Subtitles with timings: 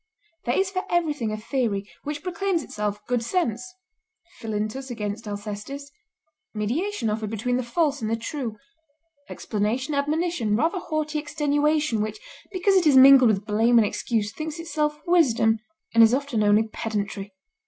[0.45, 3.63] There is for everything a theory, which proclaims itself "good sense";
[4.39, 5.91] Philintus against Alcestis;
[6.55, 8.57] mediation offered between the false and the true;
[9.29, 12.19] explanation, admonition, rather haughty extenuation which,
[12.51, 15.59] because it is mingled with blame and excuse, thinks itself wisdom,
[15.93, 17.35] and is often only pedantry.